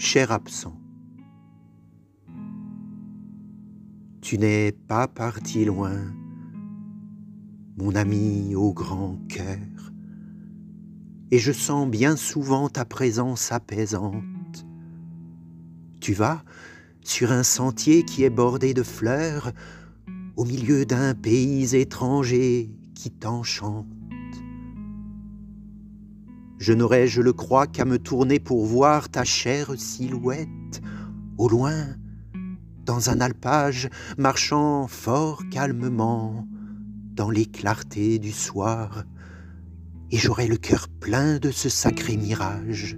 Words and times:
Cher 0.00 0.30
absent, 0.30 0.80
tu 4.20 4.38
n'es 4.38 4.70
pas 4.70 5.08
parti 5.08 5.64
loin, 5.64 6.14
mon 7.76 7.96
ami 7.96 8.54
au 8.54 8.72
grand 8.72 9.18
cœur, 9.28 9.58
et 11.32 11.40
je 11.40 11.50
sens 11.50 11.90
bien 11.90 12.14
souvent 12.14 12.68
ta 12.68 12.84
présence 12.84 13.50
apaisante. 13.50 14.64
Tu 15.98 16.12
vas 16.12 16.44
sur 17.02 17.32
un 17.32 17.42
sentier 17.42 18.04
qui 18.04 18.22
est 18.22 18.30
bordé 18.30 18.74
de 18.74 18.84
fleurs, 18.84 19.50
au 20.36 20.44
milieu 20.44 20.86
d'un 20.86 21.16
pays 21.16 21.74
étranger 21.74 22.70
qui 22.94 23.10
t'enchante. 23.10 23.97
Je 26.58 26.72
n'aurais, 26.72 27.06
je 27.06 27.22
le 27.22 27.32
crois, 27.32 27.66
qu'à 27.66 27.84
me 27.84 27.98
tourner 27.98 28.40
pour 28.40 28.66
voir 28.66 29.08
ta 29.08 29.24
chère 29.24 29.72
silhouette, 29.76 30.82
au 31.36 31.48
loin, 31.48 31.96
dans 32.84 33.10
un 33.10 33.20
alpage, 33.20 33.88
marchant 34.16 34.88
fort 34.88 35.42
calmement 35.50 36.46
dans 37.14 37.30
les 37.30 37.46
clartés 37.46 38.18
du 38.18 38.32
soir, 38.32 39.04
et 40.10 40.16
j'aurais 40.16 40.48
le 40.48 40.56
cœur 40.56 40.88
plein 40.88 41.38
de 41.38 41.50
ce 41.50 41.68
sacré 41.68 42.16
mirage 42.16 42.96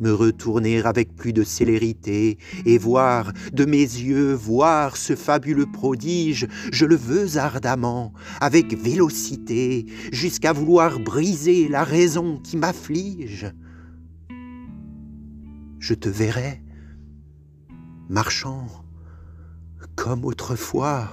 me 0.00 0.12
retourner 0.12 0.80
avec 0.82 1.14
plus 1.14 1.32
de 1.32 1.44
célérité 1.44 2.38
et 2.64 2.78
voir 2.78 3.32
de 3.52 3.64
mes 3.64 3.78
yeux 3.78 4.32
voir 4.32 4.96
ce 4.96 5.16
fabuleux 5.16 5.70
prodige, 5.70 6.46
je 6.72 6.84
le 6.84 6.96
veux 6.96 7.38
ardemment, 7.38 8.12
avec 8.40 8.76
vélocité, 8.76 9.86
jusqu'à 10.12 10.52
vouloir 10.52 10.98
briser 11.00 11.68
la 11.68 11.84
raison 11.84 12.38
qui 12.38 12.56
m'afflige. 12.56 13.52
Je 15.78 15.94
te 15.94 16.08
verrai, 16.08 16.62
marchant 18.08 18.66
comme 19.94 20.24
autrefois, 20.24 21.10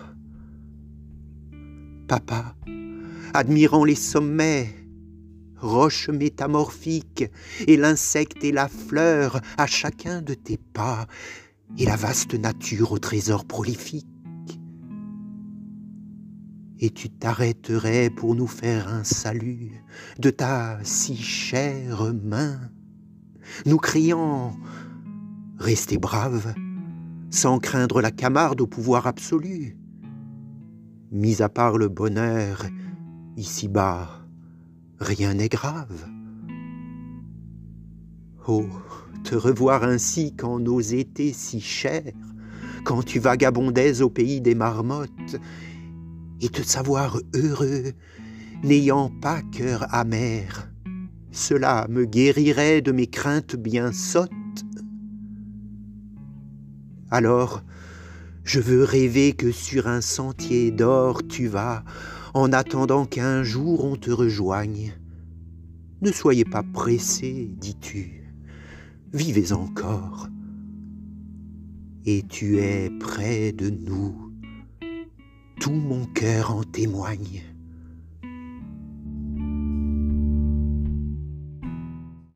papa, 2.08 2.56
admirant 3.34 3.86
les 3.86 3.95
sommets, 3.95 4.83
roche 5.64 6.09
métamorphique, 6.09 7.25
et 7.67 7.78
l'insecte 7.78 8.44
et 8.44 8.52
la 8.52 8.67
fleur 8.67 9.42
à 9.58 9.66
chacun 9.66 10.22
de 10.22 10.33
tes 10.33 10.58
pas, 10.58 11.08
et 11.78 11.86
la 11.86 11.95
vaste 11.95 12.36
nature 12.36 12.92
au 12.92 13.00
trésor 13.00 13.45
prolifique. 13.45 14.08
Et 16.80 16.89
tu 16.89 17.09
t'arrêterais 17.09 18.09
pour 18.09 18.36
nous 18.36 18.47
faire 18.47 18.89
un 18.89 19.03
salut 19.03 19.72
de 20.19 20.30
ta 20.30 20.80
si 20.84 21.16
chère 21.16 22.14
main, 22.14 22.59
nous 23.66 23.78
criant 23.78 24.56
Restez 25.59 25.97
brave, 25.97 26.53
sans 27.30 27.58
craindre 27.58 28.02
la 28.02 28.11
camarde 28.11 28.59
au 28.59 28.67
pouvoir 28.67 29.08
absolu. 29.08 29.78
Mis 31.11 31.41
à 31.41 31.47
part 31.47 31.78
le 31.78 31.88
bonheur, 31.88 32.66
ici-bas, 33.38 34.23
rien 35.04 35.36
n'est 35.36 35.50
grave. 35.50 36.09
Oh, 38.48 38.66
te 39.23 39.36
revoir 39.36 39.84
ainsi 39.84 40.36
quand 40.36 40.59
nos 40.59 40.82
étés 40.82 41.34
si 41.34 41.62
chers, 41.62 42.12
quand 42.84 43.04
tu 43.04 43.20
vagabondais 43.20 44.02
au 44.02 44.09
pays 44.09 44.42
des 44.42 44.56
marmottes, 44.56 45.38
et 46.42 46.50
te 46.50 46.62
savoir 46.62 47.20
heureux, 47.34 47.94
n'ayant 48.64 49.09
pas 49.22 49.42
cœur 49.42 49.86
amer, 49.94 50.70
cela 51.31 51.88
me 51.90 52.06
guérirait 52.06 52.81
de 52.81 52.92
mes 52.92 53.08
craintes 53.08 53.56
bien 53.56 53.92
sottes. 53.92 54.31
Alors, 57.09 57.64
je 58.44 58.59
veux 58.59 58.84
rêver 58.84 59.34
que 59.34 59.52
sur 59.52 59.88
un 59.88 60.02
sentier 60.02 60.72
d'or 60.72 61.25
tu 61.28 61.47
vas, 61.47 61.84
en 62.34 62.52
attendant 62.52 63.06
qu'un 63.06 63.44
jour 63.44 63.86
on 63.86 63.96
te 63.96 64.12
rejoigne. 64.12 64.94
Ne 66.02 66.12
soyez 66.12 66.46
pas 66.46 66.64
pressés, 66.64 67.50
dis-tu, 67.60 68.24
vivez 69.14 69.54
encore. 69.54 70.28
Et 72.06 72.24
tu 72.28 72.58
es 72.58 72.90
près 72.90 73.54
de 73.54 73.70
nous, 73.70 74.34
tout 75.62 75.72
mon 75.72 76.06
cœur 76.06 76.54
en 76.54 76.64
témoigne. 76.64 77.42